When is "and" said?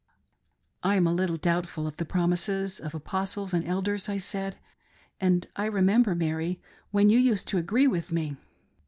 3.53-3.63, 5.21-5.45